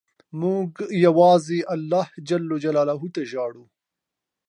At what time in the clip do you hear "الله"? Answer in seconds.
1.73-2.05